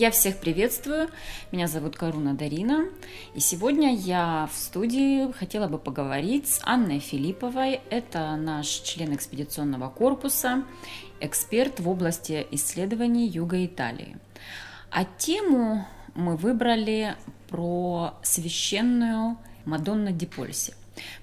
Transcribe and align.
Я 0.00 0.12
всех 0.12 0.36
приветствую. 0.36 1.08
Меня 1.50 1.66
зовут 1.66 1.96
Каруна 1.96 2.34
Дарина. 2.34 2.86
И 3.34 3.40
сегодня 3.40 3.96
я 3.96 4.48
в 4.52 4.56
студии 4.56 5.32
хотела 5.32 5.66
бы 5.66 5.76
поговорить 5.76 6.46
с 6.46 6.60
Анной 6.62 7.00
Филипповой. 7.00 7.80
Это 7.90 8.36
наш 8.36 8.68
член 8.68 9.12
экспедиционного 9.12 9.90
корпуса, 9.90 10.62
эксперт 11.18 11.80
в 11.80 11.88
области 11.88 12.46
исследований 12.52 13.26
Юга 13.26 13.66
Италии. 13.66 14.16
А 14.88 15.04
тему 15.04 15.84
мы 16.14 16.36
выбрали 16.36 17.16
про 17.48 18.14
священную 18.22 19.36
Мадонна 19.64 20.12
Дипольси. 20.12 20.74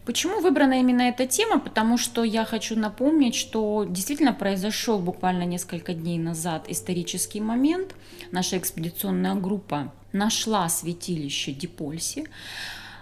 Почему 0.06 0.40
выбрана 0.40 0.80
именно 0.80 1.04
эта 1.04 1.26
тема? 1.26 1.60
Потому 1.60 1.98
что 1.98 2.24
я 2.24 2.46
хочу 2.46 2.76
напомнить, 2.76 3.36
что 3.36 3.86
действительно 3.88 4.34
произошел 4.34 5.00
буквально 5.00 5.44
несколько 5.44 5.94
дней 5.94 6.18
назад 6.18 6.66
исторический 6.68 7.42
момент. 7.42 7.96
Наша 8.32 8.58
экспедиционная 8.58 9.36
группа 9.36 9.92
нашла 10.12 10.70
святилище 10.70 11.52
Дипольси. 11.52 12.26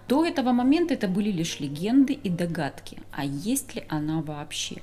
До 0.08 0.26
этого 0.26 0.52
момента 0.52 0.94
это 0.94 1.08
были 1.08 1.31
лишь 1.31 1.59
легенды 1.59 2.14
и 2.14 2.30
догадки, 2.30 3.00
а 3.12 3.23
есть 3.23 3.76
ли 3.76 3.84
она 3.88 4.22
вообще. 4.22 4.81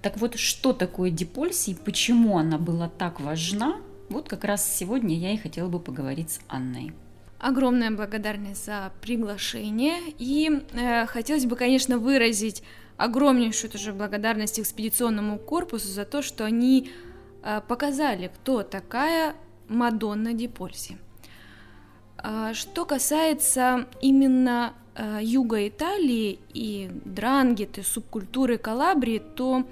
Так 0.00 0.16
вот, 0.18 0.38
что 0.38 0.72
такое 0.72 1.10
Дипольси 1.10 1.70
и 1.70 1.74
почему 1.74 2.38
она 2.38 2.56
была 2.58 2.88
так 2.88 3.20
важна, 3.20 3.76
вот 4.08 4.28
как 4.28 4.44
раз 4.44 4.76
сегодня 4.76 5.16
я 5.16 5.32
и 5.32 5.36
хотела 5.36 5.68
бы 5.68 5.80
поговорить 5.80 6.30
с 6.30 6.40
Анной. 6.48 6.92
Огромная 7.38 7.92
благодарность 7.92 8.66
за 8.66 8.92
приглашение. 9.00 10.00
И 10.18 10.64
э, 10.72 11.06
хотелось 11.06 11.46
бы, 11.46 11.54
конечно, 11.54 11.98
выразить 11.98 12.64
огромнейшую 12.96 13.70
тоже 13.70 13.92
благодарность 13.92 14.58
экспедиционному 14.58 15.38
корпусу 15.38 15.86
за 15.86 16.04
то, 16.04 16.20
что 16.20 16.44
они 16.44 16.90
э, 17.44 17.60
показали, 17.68 18.32
кто 18.34 18.64
такая 18.64 19.36
Мадонна 19.68 20.32
Дипольси. 20.32 20.98
Э, 22.24 22.54
что 22.54 22.84
касается 22.84 23.86
именно 24.02 24.74
э, 24.96 25.20
юга 25.22 25.68
Италии 25.68 26.40
и 26.52 26.90
дрангеты, 27.04 27.84
субкультуры 27.84 28.58
Калабрии, 28.58 29.22
то 29.36 29.64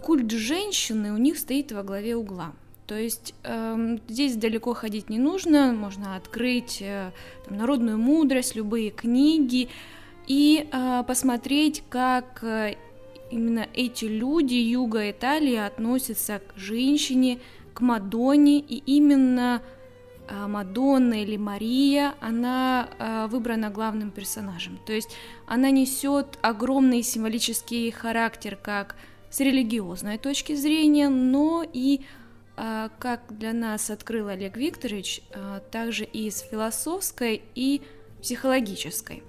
культ 0.00 0.30
женщины 0.30 1.12
у 1.12 1.18
них 1.18 1.36
стоит 1.36 1.72
во 1.72 1.82
главе 1.82 2.16
угла– 2.16 2.54
то 2.86 2.98
есть 2.98 3.34
э, 3.42 3.98
здесь 4.08 4.36
далеко 4.36 4.74
ходить 4.74 5.10
не 5.10 5.18
нужно, 5.18 5.72
можно 5.72 6.16
открыть 6.16 6.78
э, 6.80 7.12
там, 7.46 7.58
народную 7.58 7.98
мудрость, 7.98 8.54
любые 8.54 8.90
книги 8.90 9.68
и 10.26 10.68
э, 10.70 11.04
посмотреть, 11.06 11.82
как 11.88 12.42
э, 12.42 12.76
именно 13.30 13.66
эти 13.74 14.04
люди 14.04 14.54
юга 14.54 15.10
Италии 15.10 15.56
относятся 15.56 16.40
к 16.40 16.56
женщине, 16.56 17.38
к 17.74 17.80
Мадонне, 17.80 18.60
и 18.60 18.76
именно 18.86 19.62
э, 20.28 20.46
Мадонна 20.46 21.22
или 21.22 21.36
Мария, 21.36 22.14
она 22.20 22.88
э, 22.98 23.26
выбрана 23.28 23.70
главным 23.70 24.10
персонажем. 24.10 24.78
То 24.86 24.92
есть 24.92 25.10
она 25.46 25.70
несет 25.70 26.38
огромный 26.40 27.02
символический 27.02 27.90
характер 27.90 28.56
как 28.60 28.96
с 29.30 29.40
религиозной 29.40 30.18
точки 30.18 30.54
зрения, 30.54 31.08
но 31.08 31.64
и 31.70 32.02
как 32.56 33.20
для 33.28 33.52
нас 33.52 33.90
открыл 33.90 34.28
Олег 34.28 34.56
Викторович, 34.56 35.22
а, 35.32 35.60
также 35.60 36.04
и 36.04 36.30
с 36.30 36.40
философской, 36.40 37.42
и 37.54 37.82
психологической. 38.22 39.22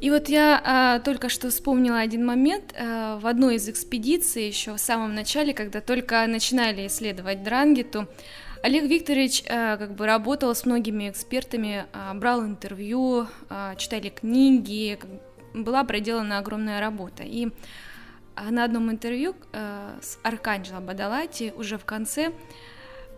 И 0.00 0.10
вот 0.10 0.28
я 0.28 0.62
а, 0.64 1.00
только 1.00 1.28
что 1.28 1.50
вспомнила 1.50 1.98
один 1.98 2.24
момент 2.24 2.72
а, 2.78 3.18
в 3.18 3.26
одной 3.26 3.56
из 3.56 3.68
экспедиций 3.68 4.46
еще 4.46 4.74
в 4.74 4.78
самом 4.78 5.14
начале, 5.14 5.52
когда 5.52 5.80
только 5.80 6.24
начинали 6.26 6.86
исследовать 6.86 7.42
Дрангету. 7.42 8.06
Олег 8.62 8.84
Викторович 8.84 9.44
а, 9.48 9.76
как 9.76 9.94
бы 9.94 10.06
работал 10.06 10.54
с 10.54 10.64
многими 10.64 11.10
экспертами, 11.10 11.86
а, 11.92 12.14
брал 12.14 12.44
интервью, 12.44 13.26
а, 13.48 13.74
читали 13.74 14.08
книги, 14.08 14.98
была 15.52 15.82
проделана 15.82 16.38
огромная 16.38 16.80
работа. 16.80 17.24
И 17.24 17.48
на 18.50 18.64
одном 18.64 18.90
интервью 18.90 19.34
а, 19.52 19.98
с 20.00 20.18
Арканджело 20.22 20.80
Бадалати 20.80 21.52
уже 21.56 21.78
в 21.78 21.84
конце 21.84 22.32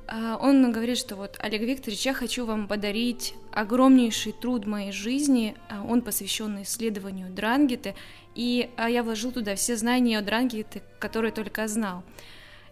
а, 0.06 0.36
он 0.40 0.72
говорит, 0.72 0.98
что 0.98 1.16
вот, 1.16 1.36
Олег 1.38 1.62
Викторович, 1.62 2.06
я 2.06 2.14
хочу 2.14 2.44
вам 2.44 2.66
подарить 2.66 3.34
огромнейший 3.52 4.32
труд 4.32 4.66
моей 4.66 4.92
жизни, 4.92 5.54
а, 5.68 5.84
он 5.84 6.02
посвящен 6.02 6.62
исследованию 6.62 7.30
Дрангеты, 7.30 7.94
и 8.34 8.70
а, 8.76 8.90
я 8.90 9.02
вложил 9.02 9.30
туда 9.30 9.54
все 9.54 9.76
знания 9.76 10.18
о 10.18 10.22
Дрангете, 10.22 10.82
которые 10.98 11.32
только 11.32 11.68
знал. 11.68 12.02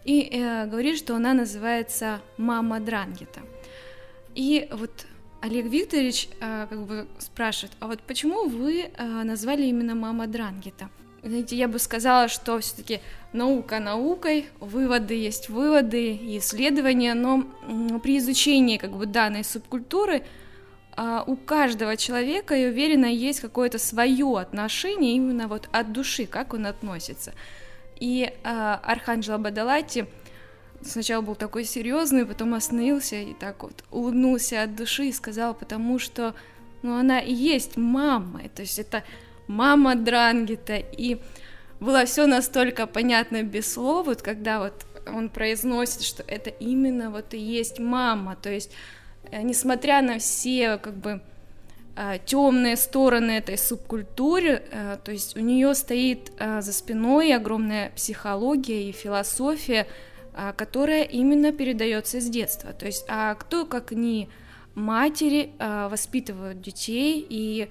И 0.05 0.29
э, 0.31 0.65
говорит, 0.65 0.97
что 0.97 1.15
она 1.15 1.33
называется 1.33 2.21
«Мама 2.37 2.79
Дрангета». 2.79 3.41
И 4.33 4.67
вот 4.71 5.05
Олег 5.41 5.65
Викторович 5.65 6.29
э, 6.39 6.67
как 6.69 6.85
бы 6.85 7.07
спрашивает, 7.19 7.75
а 7.79 7.87
вот 7.87 8.01
почему 8.01 8.47
вы 8.47 8.81
э, 8.81 9.23
назвали 9.23 9.63
именно 9.63 9.95
«Мама 9.95 10.27
Дрангета»? 10.27 10.89
Знаете, 11.23 11.57
я 11.57 11.67
бы 11.67 11.79
сказала, 11.79 12.29
что 12.29 12.59
все-таки 12.59 13.01
наука 13.33 13.79
наукой, 13.79 14.47
выводы 14.59 15.15
есть 15.15 15.49
выводы 15.49 16.15
исследования, 16.37 17.13
но 17.13 17.43
при 17.99 18.19
изучении 18.19 18.77
как 18.77 18.91
бы 18.91 19.05
данной 19.05 19.43
субкультуры 19.43 20.23
а, 20.95 21.23
у 21.27 21.35
каждого 21.35 21.97
человека, 21.97 22.55
я 22.55 22.69
уверена, 22.69 23.05
есть 23.05 23.41
какое-то 23.41 23.79
свое 23.79 24.37
отношение 24.39 25.15
именно 25.15 25.47
вот 25.47 25.67
от 25.71 25.91
души, 25.91 26.25
как 26.25 26.53
он 26.53 26.65
относится. 26.65 27.33
И 27.99 28.33
а, 28.43 28.75
Арханджело 28.83 29.37
Бадалати 29.37 30.07
сначала 30.81 31.21
был 31.21 31.35
такой 31.35 31.65
серьезный, 31.65 32.25
потом 32.25 32.53
остановился 32.53 33.17
и 33.17 33.33
так 33.33 33.63
вот 33.63 33.83
улыбнулся 33.91 34.63
от 34.63 34.75
души 34.75 35.07
и 35.07 35.13
сказал, 35.13 35.53
потому 35.53 35.99
что 35.99 36.33
ну, 36.81 36.97
она 36.97 37.19
и 37.19 37.33
есть 37.33 37.75
мама, 37.75 38.41
то 38.55 38.61
есть 38.61 38.79
это 38.79 39.03
мама 39.49 39.95
Дрангета, 39.95 40.77
и 40.77 41.19
было 41.79 42.05
все 42.05 42.27
настолько 42.27 42.87
понятно 42.87 43.43
без 43.43 43.73
слов, 43.73 44.05
вот 44.05 44.21
когда 44.21 44.59
вот 44.59 44.85
он 45.07 45.29
произносит, 45.29 46.03
что 46.03 46.23
это 46.27 46.51
именно 46.51 47.09
вот 47.09 47.33
и 47.33 47.39
есть 47.39 47.79
мама, 47.79 48.35
то 48.35 48.49
есть 48.51 48.71
э, 49.31 49.41
несмотря 49.41 50.01
на 50.03 50.19
все 50.19 50.77
как 50.77 50.93
бы 50.93 51.21
э, 51.95 52.19
темные 52.25 52.77
стороны 52.77 53.31
этой 53.31 53.57
субкультуры, 53.57 54.61
э, 54.71 54.97
то 55.03 55.11
есть 55.11 55.35
у 55.35 55.39
нее 55.39 55.73
стоит 55.73 56.31
за 56.37 56.71
спиной 56.71 57.33
огромная 57.33 57.89
психология 57.95 58.87
и 58.87 58.91
философия, 58.91 59.87
которая 60.55 61.03
именно 61.03 61.51
передается 61.51 62.21
с 62.21 62.29
детства. 62.29 62.71
То 62.71 62.85
есть, 62.85 63.03
а 63.09 63.33
кто 63.33 63.65
как 63.65 63.91
не 63.91 64.29
матери 64.75 65.51
воспитывают 65.59 66.61
детей 66.61 67.25
и 67.27 67.69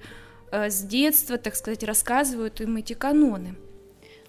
с 0.51 0.81
детства, 0.81 1.37
так 1.37 1.55
сказать, 1.55 1.83
рассказывают 1.83 2.61
им 2.61 2.77
эти 2.77 2.93
каноны. 2.93 3.55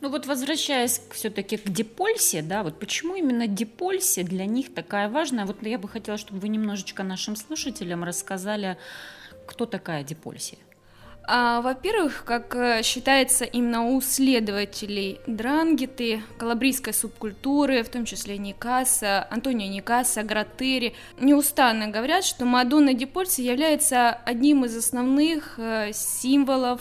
Ну 0.01 0.09
вот 0.09 0.27
возвращаясь 0.27 1.03
все-таки 1.13 1.59
к 1.59 1.69
депольсе, 1.69 2.41
да, 2.41 2.63
вот 2.63 2.79
почему 2.79 3.17
именно 3.17 3.47
депольсе 3.47 4.23
для 4.23 4.47
них 4.47 4.73
такая 4.73 5.11
важная? 5.11 5.45
Вот 5.45 5.63
я 5.63 5.79
бы 5.79 5.89
хотела, 5.89 6.17
чтобы 6.17 6.41
вы 6.41 6.49
немножечко 6.49 7.03
нашим 7.03 7.37
слушателям 7.37 8.03
рассказали, 8.03 8.79
кто 9.47 9.67
такая 9.67 10.03
депольсия. 10.03 10.59
А, 11.25 11.61
во-первых, 11.61 12.25
как 12.25 12.57
э, 12.57 12.83
считается 12.83 13.45
именно 13.45 13.87
у 13.87 14.01
исследователей 14.01 15.21
дрангеты, 15.27 16.23
калабрийской 16.39 16.93
субкультуры, 16.93 17.83
в 17.83 17.89
том 17.89 18.05
числе 18.05 18.39
Никаса, 18.39 19.27
Антонио 19.31 19.69
Никаса, 19.69 20.23
Гратери, 20.23 20.95
неустанно 21.21 21.89
говорят, 21.89 22.25
что 22.25 22.45
Мадонна 22.45 22.95
Дипольси 22.95 23.43
является 23.43 24.11
одним 24.11 24.65
из 24.65 24.77
основных 24.77 25.59
э, 25.59 25.93
символов 25.93 26.81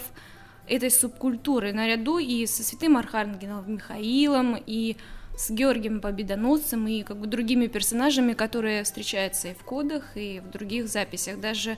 этой 0.68 0.92
субкультуры, 0.92 1.74
наряду 1.74 2.18
и 2.18 2.46
со 2.46 2.64
святым 2.64 2.98
Архангелом 2.98 3.74
Михаилом, 3.74 4.56
и 4.66 4.98
с 5.38 5.50
Георгием 5.50 6.02
Победоносцем, 6.02 6.88
и 6.88 7.04
как 7.04 7.18
бы 7.18 7.28
другими 7.28 7.68
персонажами, 7.68 8.34
которые 8.34 8.84
встречаются 8.84 9.50
и 9.50 9.54
в 9.54 9.64
кодах, 9.64 10.16
и 10.16 10.42
в 10.42 10.50
других 10.50 10.88
записях. 10.88 11.40
Даже 11.40 11.78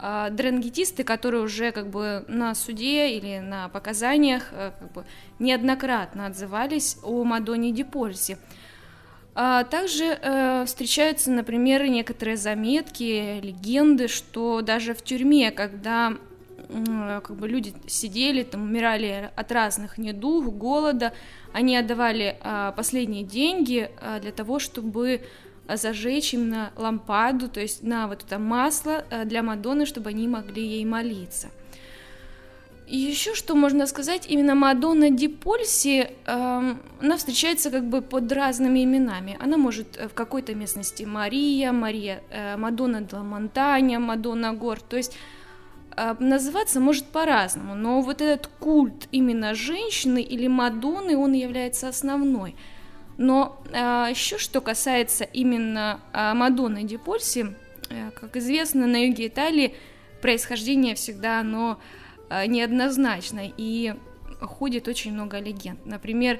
а, 0.00 0.30
дрангетисты, 0.30 1.02
которые 1.02 1.42
уже 1.42 1.72
как 1.72 1.90
бы 1.90 2.24
на 2.28 2.54
суде 2.54 3.10
или 3.10 3.40
на 3.40 3.68
показаниях 3.68 4.48
э, 4.52 4.70
как 4.78 4.92
бы 4.92 5.04
неоднократно 5.38 6.26
отзывались 6.26 6.98
о 7.02 7.24
Мадоне 7.24 7.72
Дипольсе. 7.72 8.38
А 9.34 9.64
также 9.64 10.04
э, 10.04 10.64
встречаются, 10.66 11.30
например, 11.30 11.86
некоторые 11.86 12.36
заметки, 12.36 13.40
легенды, 13.40 14.08
что 14.08 14.62
даже 14.62 14.94
в 14.94 15.02
тюрьме, 15.02 15.50
когда 15.50 16.14
э, 16.56 17.20
как 17.22 17.36
бы 17.36 17.48
люди 17.48 17.72
сидели, 17.86 18.42
там 18.42 18.62
умирали 18.62 19.30
от 19.34 19.52
разных 19.52 19.98
недуг, 19.98 20.46
голода, 20.56 21.12
они 21.52 21.76
отдавали 21.76 22.36
э, 22.40 22.72
последние 22.76 23.24
деньги 23.24 23.90
э, 24.00 24.20
для 24.20 24.32
того, 24.32 24.58
чтобы 24.58 25.22
зажечь 25.76 26.34
именно 26.34 26.72
лампаду, 26.76 27.48
то 27.48 27.60
есть 27.60 27.82
на 27.82 28.06
вот 28.08 28.24
это 28.24 28.38
масло 28.38 29.04
э, 29.10 29.24
для 29.24 29.42
Мадонны, 29.42 29.86
чтобы 29.86 30.10
они 30.10 30.26
могли 30.28 30.66
ей 30.66 30.84
молиться. 30.84 31.48
еще 32.86 33.34
что 33.34 33.54
можно 33.54 33.86
сказать, 33.86 34.26
именно 34.30 34.54
Мадонна 34.54 35.10
Ди 35.10 35.28
Польси, 35.28 36.10
э, 36.26 36.74
она 37.00 37.16
встречается 37.16 37.70
как 37.70 37.84
бы 37.84 38.00
под 38.00 38.32
разными 38.32 38.82
именами. 38.82 39.36
Она 39.40 39.56
может 39.56 39.96
э, 39.98 40.08
в 40.08 40.14
какой-то 40.14 40.54
местности 40.54 41.04
Мария, 41.04 41.72
Мария, 41.72 42.22
э, 42.30 42.56
Мадонна 42.56 43.02
Дла 43.02 43.22
Монтанья, 43.22 43.98
Мадонна 43.98 44.54
Гор, 44.54 44.80
то 44.80 44.96
есть 44.96 45.16
э, 45.96 46.16
называться 46.18 46.80
может 46.80 47.04
по-разному, 47.04 47.74
но 47.74 48.00
вот 48.00 48.22
этот 48.22 48.46
культ 48.58 49.08
именно 49.12 49.54
женщины 49.54 50.22
или 50.22 50.48
Мадонны, 50.48 51.16
он 51.16 51.34
является 51.34 51.88
основной. 51.88 52.54
Но 53.18 53.60
э, 53.70 54.06
еще 54.10 54.38
что 54.38 54.62
касается 54.62 55.24
именно 55.24 56.00
э, 56.12 56.32
Мадонны 56.32 56.84
Ди 56.84 56.96
Польси, 56.96 57.54
э, 57.90 58.10
как 58.12 58.36
известно, 58.36 58.86
на 58.86 59.04
юге 59.06 59.26
Италии 59.26 59.74
происхождение 60.22 60.94
всегда 60.94 61.40
оно 61.40 61.78
Э, 62.30 62.46
неоднозначно, 62.46 63.40
и 63.56 63.94
ходит 64.40 64.86
очень 64.86 65.12
много 65.12 65.38
легенд. 65.38 65.86
Например, 65.86 66.38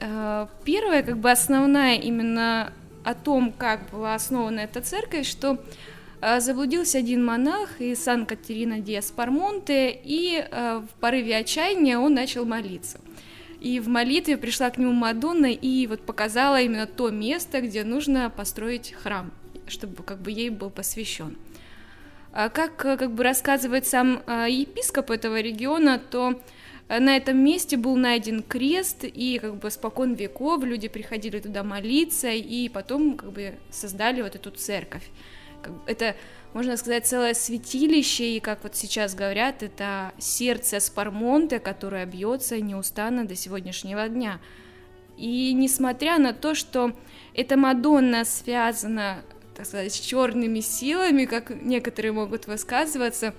э, 0.00 0.46
первая, 0.64 1.02
как 1.04 1.18
бы 1.18 1.30
основная 1.30 1.96
именно 1.96 2.72
о 3.04 3.14
том, 3.14 3.52
как 3.52 3.90
была 3.90 4.16
основана 4.16 4.60
эта 4.60 4.80
церковь, 4.80 5.26
что 5.26 5.58
э, 6.20 6.40
заблудился 6.40 6.98
один 6.98 7.24
монах 7.24 7.80
из 7.80 8.02
Сан-Катерина 8.02 8.80
Диас 8.80 9.12
Пармонте, 9.12 9.96
и 10.02 10.44
в 10.50 10.88
порыве 11.00 11.36
отчаяния 11.36 11.98
он 11.98 12.14
начал 12.14 12.44
молиться. 12.44 12.98
И 13.62 13.78
в 13.78 13.86
молитве 13.86 14.36
пришла 14.36 14.70
к 14.70 14.78
нему 14.78 14.92
Мадонна 14.92 15.52
и 15.52 15.86
вот 15.86 16.00
показала 16.00 16.60
именно 16.60 16.88
то 16.88 17.10
место, 17.10 17.60
где 17.60 17.84
нужно 17.84 18.28
построить 18.28 18.92
храм, 18.92 19.30
чтобы 19.68 20.02
как 20.02 20.20
бы 20.20 20.32
ей 20.32 20.50
был 20.50 20.68
посвящен. 20.68 21.36
А 22.32 22.48
как 22.48 22.84
э, 22.84 22.96
как 22.96 23.12
бы 23.12 23.22
рассказывает 23.22 23.86
сам 23.86 24.20
э, 24.26 24.46
епископ 24.50 25.12
этого 25.12 25.40
региона, 25.40 26.00
то 26.10 26.40
э, 26.88 26.98
на 26.98 27.16
этом 27.16 27.38
месте 27.38 27.76
был 27.76 27.94
найден 27.94 28.42
крест, 28.42 29.04
и 29.04 29.38
как 29.38 29.54
бы 29.54 29.70
спокон 29.70 30.14
веков 30.14 30.64
люди 30.64 30.88
приходили 30.88 31.38
туда 31.38 31.62
молиться, 31.62 32.30
и 32.30 32.68
потом 32.68 33.16
как 33.16 33.30
бы 33.30 33.54
создали 33.70 34.22
вот 34.22 34.34
эту 34.34 34.50
церковь. 34.50 35.04
Это, 35.86 36.16
можно 36.54 36.76
сказать, 36.76 37.06
целое 37.06 37.34
святилище, 37.34 38.36
и 38.36 38.40
как 38.40 38.62
вот 38.62 38.76
сейчас 38.76 39.14
говорят, 39.14 39.62
это 39.62 40.12
сердце 40.18 40.80
Спармонте, 40.80 41.58
которое 41.58 42.06
бьется 42.06 42.60
неустанно 42.60 43.26
до 43.26 43.34
сегодняшнего 43.34 44.08
дня. 44.08 44.40
И 45.16 45.52
несмотря 45.52 46.18
на 46.18 46.32
то, 46.32 46.54
что 46.54 46.92
эта 47.34 47.56
Мадонна 47.56 48.24
связана 48.24 49.22
так 49.54 49.66
сказать, 49.66 50.00
черными 50.00 50.60
силами, 50.60 51.24
как 51.24 51.50
некоторые 51.50 52.12
могут 52.12 52.46
высказываться. 52.46 53.34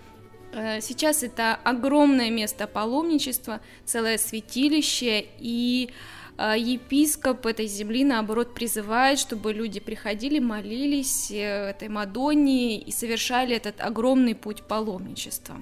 Э, 0.54 0.80
сейчас 0.82 1.24
это 1.24 1.56
огромное 1.56 2.30
место 2.30 2.68
паломничества, 2.68 3.62
целое 3.86 4.18
святилище, 4.18 5.26
и 5.40 5.90
епископ 6.38 7.46
этой 7.46 7.68
земли, 7.68 8.04
наоборот, 8.04 8.54
призывает, 8.54 9.20
чтобы 9.20 9.54
люди 9.54 9.80
приходили, 9.80 10.40
молились 10.40 11.32
э, 11.32 11.70
этой 11.70 11.90
Мадонне 11.90 12.80
и 12.80 12.92
совершали 12.92 13.56
этот 13.56 13.82
огромный 13.82 14.36
путь 14.36 14.64
паломничества. 14.64 15.62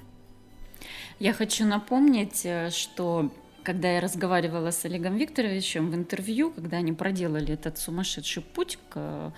Я 1.20 1.34
хочу 1.34 1.66
напомнить, 1.66 2.48
что 2.74 3.32
когда 3.64 3.92
я 3.92 4.02
разговаривала 4.02 4.72
с 4.72 4.86
Олегом 4.86 5.18
Викторовичем 5.18 5.92
в 5.92 5.96
интервью, 5.96 6.52
когда 6.52 6.78
они 6.78 6.94
проделали 6.94 7.54
этот 7.54 7.78
сумасшедший 7.78 8.42
путь 8.42 8.80
к 8.90 9.32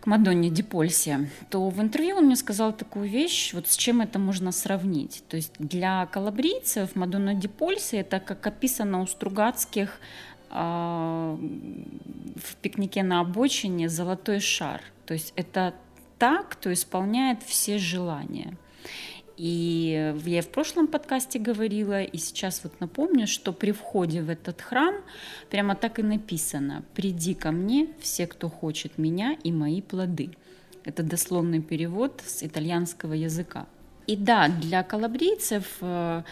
к 0.00 0.06
Мадонне 0.06 0.48
Дипольсе, 0.48 1.28
то 1.50 1.68
в 1.68 1.80
интервью 1.80 2.16
он 2.16 2.24
мне 2.24 2.36
сказал 2.36 2.72
такую 2.72 3.08
вещь, 3.08 3.52
вот 3.52 3.68
с 3.68 3.76
чем 3.76 4.00
это 4.00 4.18
можно 4.18 4.50
сравнить. 4.50 5.22
То 5.28 5.36
есть 5.36 5.52
для 5.58 6.06
калабрийцев 6.06 6.96
Мадонна 6.96 7.34
Дипольсе 7.34 7.98
это 7.98 8.18
как 8.18 8.46
описано 8.46 9.02
у 9.02 9.06
Стругацких 9.06 9.90
э, 9.90 10.39
в 10.50 11.38
пикнике 12.60 13.02
на 13.02 13.20
обочине 13.20 13.88
золотой 13.88 14.40
шар. 14.40 14.82
То 15.06 15.14
есть 15.14 15.32
это 15.36 15.74
так, 16.18 16.50
кто 16.50 16.72
исполняет 16.72 17.42
все 17.42 17.78
желания. 17.78 18.56
И 19.36 20.14
я 20.26 20.42
в 20.42 20.48
прошлом 20.48 20.86
подкасте 20.86 21.38
говорила, 21.38 22.02
и 22.02 22.18
сейчас 22.18 22.60
вот 22.62 22.78
напомню, 22.78 23.26
что 23.26 23.54
при 23.54 23.72
входе 23.72 24.20
в 24.20 24.28
этот 24.28 24.60
храм 24.60 24.96
прямо 25.48 25.74
так 25.74 25.98
и 25.98 26.02
написано 26.02 26.84
«Приди 26.94 27.32
ко 27.32 27.50
мне, 27.50 27.88
все, 28.00 28.26
кто 28.26 28.50
хочет 28.50 28.98
меня 28.98 29.38
и 29.42 29.50
мои 29.50 29.80
плоды». 29.80 30.30
Это 30.84 31.02
дословный 31.02 31.62
перевод 31.62 32.22
с 32.26 32.42
итальянского 32.42 33.14
языка. 33.14 33.66
И 34.06 34.14
да, 34.16 34.48
для 34.48 34.82
калабрийцев 34.82 35.64
э, 35.80 36.22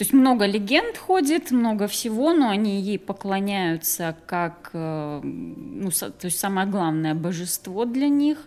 то 0.00 0.04
есть 0.04 0.14
много 0.14 0.46
легенд 0.46 0.96
ходит, 0.96 1.50
много 1.50 1.86
всего, 1.86 2.32
но 2.32 2.48
они 2.48 2.80
ей 2.80 2.98
поклоняются 2.98 4.16
как, 4.24 4.70
э, 4.72 5.20
ну, 5.22 5.90
то 5.90 6.24
есть 6.24 6.38
самое 6.38 6.66
главное 6.66 7.14
божество 7.14 7.84
для 7.84 8.08
них. 8.08 8.38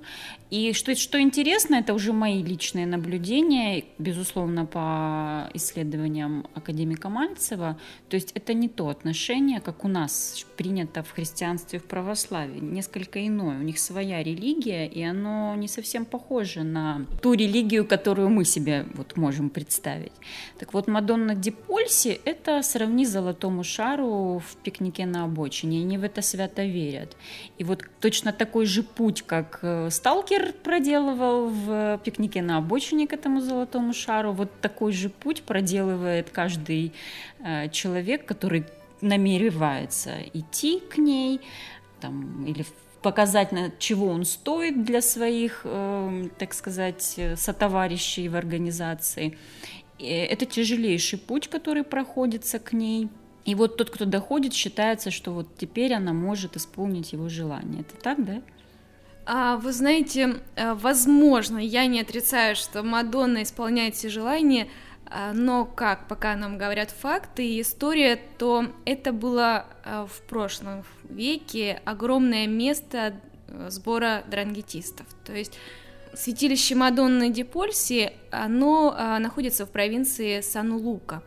И 0.53 0.73
что, 0.73 0.93
что 0.95 1.19
интересно, 1.19 1.77
это 1.77 1.95
уже 1.95 2.13
мои 2.13 2.43
личные 2.43 2.85
наблюдения, 2.85 3.85
безусловно, 3.97 4.67
по 4.67 5.49
исследованиям 5.55 6.45
академика 6.53 7.09
Мальцева. 7.09 7.79
То 8.07 8.15
есть 8.15 8.31
это 8.35 8.53
не 8.53 8.69
то 8.69 8.89
отношение, 8.89 9.61
как 9.61 9.83
у 9.83 9.87
нас 9.87 10.45
принято 10.55 11.01
в 11.01 11.09
христианстве, 11.09 11.79
в 11.79 11.85
православии, 11.85 12.59
несколько 12.59 13.25
иное. 13.25 13.57
У 13.57 13.63
них 13.63 13.79
своя 13.79 14.21
религия, 14.21 14.85
и 14.85 15.01
оно 15.01 15.55
не 15.55 15.67
совсем 15.67 16.05
похоже 16.05 16.61
на 16.61 17.07
ту 17.23 17.33
религию, 17.33 17.83
которую 17.83 18.29
мы 18.29 18.45
себе 18.45 18.85
вот 18.93 19.17
можем 19.17 19.49
представить. 19.49 20.13
Так 20.59 20.75
вот, 20.75 20.87
Мадонна 20.87 21.33
Дипольси– 21.43 22.21
это 22.25 22.63
сравни 22.63 23.05
золотому 23.05 23.63
шару 23.63 24.39
в 24.39 24.55
пикнике 24.63 25.05
на 25.05 25.25
обочине. 25.25 25.81
Они 25.81 25.97
в 25.97 26.03
это 26.03 26.21
свято 26.21 26.63
верят. 26.63 27.17
И 27.57 27.65
вот 27.65 27.83
точно 27.99 28.31
такой 28.31 28.65
же 28.65 28.81
путь, 28.81 29.23
как 29.23 29.59
э, 29.61 29.89
сталкер 29.89 30.53
проделывал 30.63 31.49
в 31.49 31.99
пикнике 32.05 32.41
на 32.41 32.57
обочине 32.57 33.07
к 33.07 33.13
этому 33.13 33.41
золотому 33.41 33.93
шару. 33.93 34.31
Вот 34.31 34.49
такой 34.61 34.93
же 34.93 35.09
путь 35.09 35.43
проделывает 35.43 36.29
каждый 36.29 36.93
э, 37.39 37.67
человек, 37.69 38.25
который 38.25 38.63
намеревается 39.01 40.11
идти 40.33 40.79
к 40.79 40.97
ней 40.97 41.41
там, 41.99 42.45
или 42.45 42.65
показать, 43.01 43.51
на 43.51 43.69
чего 43.79 44.07
он 44.07 44.23
стоит 44.23 44.85
для 44.85 45.01
своих, 45.01 45.61
э, 45.65 46.29
так 46.39 46.53
сказать, 46.53 47.19
сотоварищей 47.35 48.29
в 48.29 48.37
организации. 48.37 49.37
Это 49.99 50.45
тяжелейший 50.45 51.19
путь, 51.19 51.47
который 51.47 51.83
проходится 51.83 52.59
к 52.59 52.73
ней. 52.73 53.09
И 53.45 53.55
вот 53.55 53.77
тот, 53.77 53.89
кто 53.89 54.05
доходит, 54.05 54.53
считается, 54.53 55.11
что 55.11 55.31
вот 55.31 55.47
теперь 55.57 55.93
она 55.93 56.13
может 56.13 56.55
исполнить 56.55 57.13
его 57.13 57.29
желание. 57.29 57.81
Это 57.81 58.01
так, 58.01 58.23
да? 58.23 58.41
А, 59.25 59.57
вы 59.57 59.71
знаете, 59.71 60.37
э, 60.55 60.73
возможно, 60.73 61.57
я 61.57 61.85
не 61.85 62.01
отрицаю, 62.01 62.55
что 62.55 62.83
Мадонна 62.83 63.43
исполняет 63.43 63.95
все 63.95 64.09
желания, 64.09 64.67
а, 65.05 65.31
но 65.33 65.65
как 65.65 66.07
пока 66.07 66.35
нам 66.35 66.57
говорят 66.57 66.89
факты 66.89 67.45
и 67.45 67.61
история, 67.61 68.19
то 68.37 68.65
это 68.85 69.13
было 69.13 69.65
э, 69.85 70.07
в 70.09 70.21
прошлом 70.27 70.83
веке 71.03 71.81
огромное 71.85 72.47
место 72.47 73.13
э, 73.47 73.69
сбора 73.69 74.23
дрангетистов. 74.27 75.05
То 75.23 75.33
есть 75.33 75.57
святилище 76.15 76.75
Мадонны 76.75 77.29
Ди 77.29 77.43
Польси, 77.43 78.13
оно 78.31 78.95
находится 79.19 79.65
в 79.65 79.69
провинции 79.69 80.41
Сан-Лука. 80.41 81.23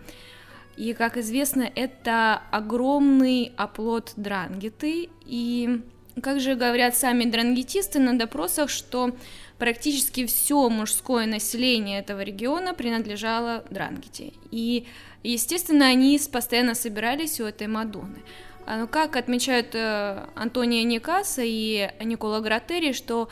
И, 0.76 0.92
как 0.92 1.16
известно, 1.16 1.70
это 1.74 2.42
огромный 2.50 3.52
оплот 3.56 4.12
дрангеты, 4.16 5.08
и 5.24 5.80
как 6.22 6.40
же 6.40 6.54
говорят 6.54 6.96
сами 6.96 7.24
дрангетисты 7.24 7.98
на 7.98 8.18
допросах, 8.18 8.70
что 8.70 9.14
практически 9.58 10.26
все 10.26 10.68
мужское 10.68 11.26
население 11.26 12.00
этого 12.00 12.22
региона 12.22 12.74
принадлежало 12.74 13.64
дрангете. 13.70 14.32
И, 14.50 14.86
естественно, 15.22 15.86
они 15.86 16.20
постоянно 16.30 16.74
собирались 16.74 17.40
у 17.40 17.44
этой 17.44 17.66
Мадонны. 17.66 18.22
А, 18.66 18.78
ну, 18.78 18.88
как 18.88 19.16
отмечают 19.16 19.74
э, 19.74 20.26
Антония 20.34 20.82
Никаса 20.84 21.42
и 21.44 21.90
Никола 22.02 22.40
Гратери, 22.40 22.92
что 22.92 23.28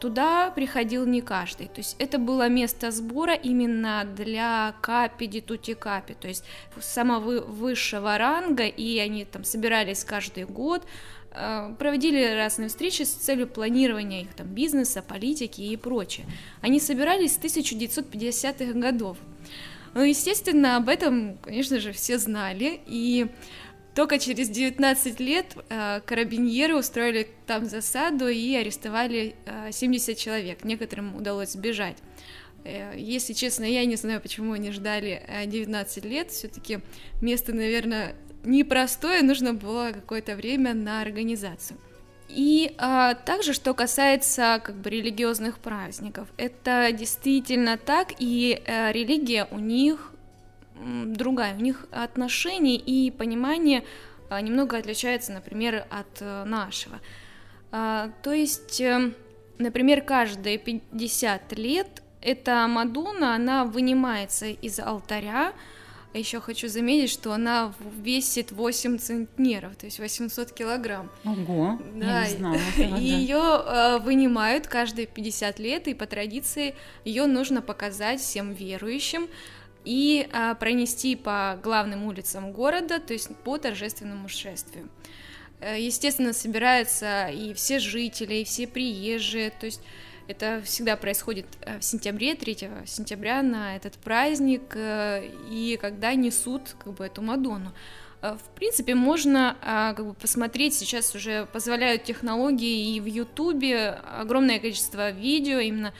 туда 0.00 0.50
приходил 0.50 1.04
не 1.04 1.20
каждый. 1.20 1.66
То 1.66 1.78
есть 1.78 1.96
это 1.98 2.18
было 2.18 2.48
место 2.48 2.90
сбора 2.90 3.34
именно 3.34 4.06
для 4.16 4.74
капи, 4.80 5.26
дитути 5.26 5.74
капи, 5.74 6.14
то 6.18 6.26
есть 6.26 6.44
самого 6.80 7.40
высшего 7.40 8.16
ранга, 8.16 8.66
и 8.66 8.98
они 8.98 9.24
там 9.26 9.44
собирались 9.44 10.04
каждый 10.04 10.44
год, 10.44 10.86
Э, 11.38 11.74
проводили 11.78 12.34
разные 12.34 12.68
встречи 12.68 13.02
с 13.02 13.10
целью 13.10 13.46
планирования 13.46 14.22
их 14.22 14.34
там 14.34 14.46
бизнеса, 14.46 15.02
политики 15.02 15.60
и 15.60 15.76
прочее. 15.76 16.26
Они 16.62 16.80
собирались 16.80 17.34
с 17.34 17.38
1950-х 17.38 18.72
годов. 18.78 19.18
Ну, 19.94 20.02
естественно, 20.02 20.76
об 20.76 20.88
этом, 20.88 21.38
конечно 21.38 21.80
же, 21.80 21.92
все 21.92 22.18
знали, 22.18 22.80
и 22.86 23.28
только 23.98 24.20
через 24.20 24.48
19 24.48 25.18
лет 25.18 25.56
э, 25.70 26.00
карабиньеры 26.06 26.76
устроили 26.76 27.28
там 27.48 27.66
засаду 27.66 28.28
и 28.28 28.54
арестовали 28.54 29.34
э, 29.44 29.72
70 29.72 30.16
человек, 30.16 30.62
некоторым 30.62 31.16
удалось 31.16 31.54
сбежать. 31.54 31.96
Э, 32.62 32.92
если 32.96 33.32
честно, 33.32 33.64
я 33.64 33.84
не 33.86 33.96
знаю, 33.96 34.20
почему 34.20 34.52
они 34.52 34.70
ждали 34.70 35.20
19 35.46 36.04
э, 36.04 36.08
лет. 36.08 36.30
Все-таки 36.30 36.78
место, 37.20 37.52
наверное, 37.52 38.14
непростое, 38.44 39.22
нужно 39.22 39.52
было 39.52 39.90
какое-то 39.92 40.36
время 40.36 40.74
на 40.74 41.02
организацию. 41.02 41.76
И 42.28 42.74
а, 42.78 43.14
также, 43.14 43.52
что 43.52 43.74
касается 43.74 44.62
как 44.62 44.76
бы 44.76 44.90
религиозных 44.90 45.58
праздников, 45.58 46.28
это 46.36 46.92
действительно 46.92 47.76
так, 47.76 48.12
и 48.20 48.62
а, 48.64 48.92
религия 48.92 49.48
у 49.50 49.58
них 49.58 50.12
другая, 50.80 51.54
у 51.54 51.60
них 51.60 51.86
отношение 51.90 52.76
и 52.76 53.10
понимание 53.10 53.84
а, 54.30 54.40
немного 54.40 54.76
отличается, 54.76 55.32
например, 55.32 55.86
от 55.90 56.18
а, 56.20 56.44
нашего. 56.44 57.00
А, 57.70 58.10
то 58.22 58.32
есть, 58.32 58.80
а, 58.80 59.12
например, 59.58 60.02
каждые 60.02 60.58
50 60.58 61.52
лет 61.58 62.02
эта 62.20 62.66
Мадонна, 62.68 63.34
она 63.34 63.64
вынимается 63.64 64.46
из 64.46 64.78
алтаря, 64.80 65.52
еще 66.14 66.40
хочу 66.40 66.68
заметить, 66.68 67.10
что 67.10 67.32
она 67.32 67.72
весит 68.02 68.50
8 68.50 68.98
центнеров, 68.98 69.76
то 69.76 69.86
есть 69.86 69.98
800 69.98 70.52
килограмм. 70.52 71.10
Ого, 71.24 71.78
да, 71.94 72.22
я 72.24 72.30
не 72.30 72.36
знала 72.36 72.58
этого, 72.76 72.96
ее 72.96 73.36
э, 73.36 73.98
вынимают 73.98 74.66
каждые 74.66 75.06
50 75.06 75.58
лет, 75.58 75.86
и 75.86 75.94
по 75.94 76.06
традиции 76.06 76.74
ее 77.04 77.26
нужно 77.26 77.62
показать 77.62 78.20
всем 78.20 78.52
верующим 78.52 79.28
и 79.88 80.28
э, 80.30 80.54
пронести 80.60 81.16
по 81.16 81.58
главным 81.62 82.04
улицам 82.04 82.52
города, 82.52 83.00
то 83.00 83.14
есть 83.14 83.34
по 83.38 83.56
торжественному 83.56 84.28
шествию. 84.28 84.90
Э, 85.60 85.80
естественно, 85.80 86.34
собираются 86.34 87.28
и 87.28 87.54
все 87.54 87.78
жители, 87.78 88.34
и 88.34 88.44
все 88.44 88.66
приезжие, 88.66 89.48
то 89.50 89.64
есть 89.64 89.80
это 90.26 90.60
всегда 90.62 90.96
происходит 90.98 91.46
э, 91.62 91.78
в 91.78 91.84
сентябре, 91.84 92.34
3 92.34 92.68
сентября 92.84 93.42
на 93.42 93.76
этот 93.76 93.94
праздник, 93.94 94.74
э, 94.74 95.30
и 95.50 95.78
когда 95.80 96.12
несут 96.14 96.76
как 96.78 96.92
бы 96.92 97.06
эту 97.06 97.22
Мадонну. 97.22 97.72
В 98.20 98.56
принципе, 98.56 98.96
можно 98.96 99.56
как 99.96 100.04
бы 100.04 100.12
посмотреть, 100.12 100.74
сейчас 100.74 101.14
уже 101.14 101.46
позволяют 101.52 102.02
технологии 102.02 102.96
и 102.96 103.00
в 103.00 103.04
Ютубе 103.04 103.90
огромное 103.90 104.58
количество 104.58 105.12
видео 105.12 105.60
именно 105.60 105.94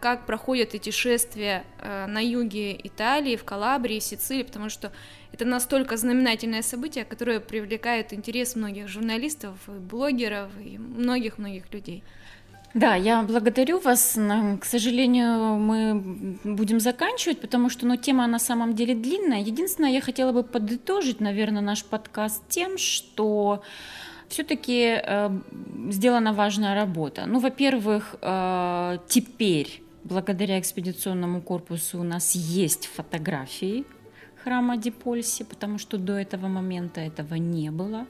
как 0.00 0.26
проходят 0.26 0.74
эти 0.74 0.90
шествия 0.90 1.64
на 1.82 2.20
юге 2.20 2.78
Италии, 2.82 3.36
в 3.36 3.44
Калабрии, 3.44 3.98
Сицилии, 3.98 4.42
потому 4.42 4.68
что 4.68 4.92
это 5.32 5.44
настолько 5.44 5.96
знаменательное 5.96 6.62
событие, 6.62 7.04
которое 7.04 7.40
привлекает 7.40 8.12
интерес 8.12 8.54
многих 8.54 8.88
журналистов, 8.88 9.56
блогеров 9.66 10.50
и 10.62 10.78
многих-многих 10.78 11.72
людей. 11.72 12.04
Да, 12.74 12.94
я 12.94 13.22
благодарю 13.22 13.80
вас. 13.80 14.18
К 14.60 14.64
сожалению, 14.64 15.56
мы 15.56 16.38
будем 16.42 16.80
заканчивать, 16.80 17.40
потому 17.40 17.68
что 17.68 17.86
ну, 17.86 17.96
тема 17.96 18.26
на 18.26 18.38
самом 18.38 18.74
деле 18.74 18.94
длинная. 18.94 19.40
Единственное, 19.40 19.90
я 19.90 20.00
хотела 20.00 20.32
бы 20.32 20.42
подытожить, 20.42 21.20
наверное, 21.20 21.60
наш 21.60 21.84
подкаст 21.84 22.42
тем, 22.48 22.78
что 22.78 23.62
все-таки 24.32 25.00
э, 25.02 25.30
сделана 25.90 26.32
важная 26.32 26.74
работа. 26.74 27.26
Ну, 27.26 27.38
во-первых, 27.38 28.16
э, 28.22 28.98
теперь, 29.08 29.82
благодаря 30.04 30.58
экспедиционному 30.58 31.40
корпусу, 31.42 32.00
у 32.00 32.02
нас 32.02 32.34
есть 32.34 32.86
фотографии 32.86 33.84
храма 34.44 34.76
Дипольси, 34.76 35.44
потому 35.44 35.78
что 35.78 35.98
до 35.98 36.12
этого 36.12 36.48
момента 36.48 37.00
этого 37.00 37.34
не 37.34 37.70
было 37.70 38.06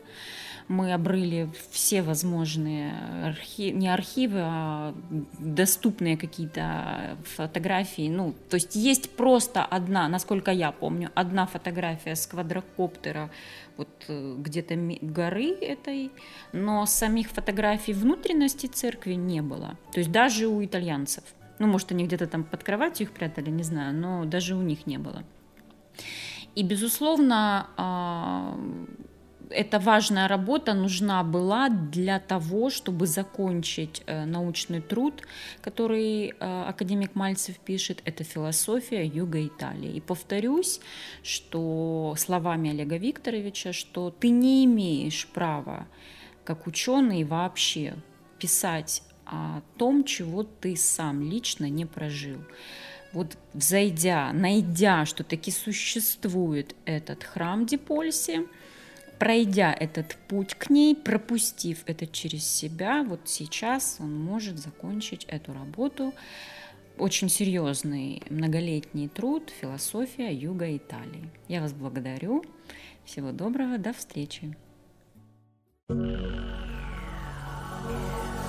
мы 0.68 0.92
обрыли 0.92 1.50
все 1.70 2.02
возможные 2.02 2.94
архивы, 3.24 3.78
не 3.78 3.88
архивы, 3.88 4.40
а 4.42 4.94
доступные 5.38 6.16
какие-то 6.16 7.16
фотографии. 7.24 8.08
Ну, 8.08 8.34
то 8.48 8.56
есть 8.56 8.74
есть 8.74 9.10
просто 9.16 9.64
одна, 9.64 10.08
насколько 10.08 10.50
я 10.50 10.72
помню, 10.72 11.10
одна 11.14 11.46
фотография 11.46 12.14
с 12.14 12.26
квадрокоптера 12.26 13.30
вот 13.76 13.88
э, 14.08 14.34
где-то 14.38 14.74
горы 15.00 15.52
этой, 15.60 16.10
но 16.52 16.86
самих 16.86 17.30
фотографий 17.30 17.92
внутренности 17.92 18.66
церкви 18.66 19.14
не 19.14 19.42
было. 19.42 19.76
То 19.92 20.00
есть 20.00 20.12
даже 20.12 20.46
у 20.46 20.64
итальянцев. 20.64 21.24
Ну, 21.58 21.66
может, 21.68 21.92
они 21.92 22.06
где-то 22.06 22.26
там 22.26 22.44
под 22.44 22.64
кроватью 22.64 23.06
их 23.06 23.12
прятали, 23.12 23.50
не 23.50 23.62
знаю, 23.62 23.94
но 23.94 24.24
даже 24.24 24.56
у 24.56 24.62
них 24.62 24.86
не 24.86 24.98
было. 24.98 25.22
И, 26.54 26.62
безусловно, 26.62 27.68
а, 27.76 28.58
эта 29.54 29.78
важная 29.78 30.28
работа 30.28 30.74
нужна 30.74 31.22
была 31.22 31.68
для 31.68 32.18
того, 32.18 32.70
чтобы 32.70 33.06
закончить 33.06 34.02
э, 34.06 34.24
научный 34.24 34.80
труд, 34.80 35.22
который 35.60 36.28
э, 36.28 36.64
академик 36.68 37.14
Мальцев 37.14 37.58
пишет, 37.58 38.02
это 38.04 38.24
философия 38.24 39.04
юга 39.04 39.46
Италии. 39.46 39.92
И 39.92 40.00
повторюсь, 40.00 40.80
что 41.22 42.14
словами 42.18 42.70
Олега 42.70 42.96
Викторовича, 42.96 43.72
что 43.72 44.10
ты 44.10 44.30
не 44.30 44.64
имеешь 44.64 45.26
права, 45.28 45.86
как 46.44 46.66
ученый 46.66 47.24
вообще, 47.24 47.94
писать 48.38 49.02
о 49.26 49.62
том, 49.78 50.04
чего 50.04 50.42
ты 50.42 50.76
сам 50.76 51.22
лично 51.22 51.68
не 51.68 51.86
прожил 51.86 52.38
вот 53.12 53.36
взойдя, 53.52 54.32
найдя, 54.32 55.04
что 55.04 55.22
таки 55.22 55.50
существует 55.50 56.74
этот 56.84 57.24
храм 57.24 57.66
Дипольси, 57.66 58.46
пройдя 59.22 59.72
этот 59.72 60.16
путь 60.26 60.54
к 60.54 60.68
ней, 60.68 60.96
пропустив 60.96 61.84
это 61.86 62.08
через 62.08 62.44
себя, 62.44 63.04
вот 63.04 63.20
сейчас 63.26 63.98
он 64.00 64.12
может 64.12 64.58
закончить 64.58 65.26
эту 65.26 65.52
работу. 65.52 66.12
Очень 66.98 67.28
серьезный 67.28 68.20
многолетний 68.30 69.08
труд 69.08 69.52
«Философия 69.60 70.34
Юга 70.34 70.76
Италии». 70.76 71.30
Я 71.46 71.60
вас 71.60 71.72
благодарю. 71.72 72.44
Всего 73.04 73.30
доброго, 73.30 73.78
до 73.78 73.92
встречи. 73.92 74.56
thank 77.84 78.41